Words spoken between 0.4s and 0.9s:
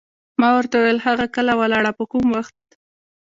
ورته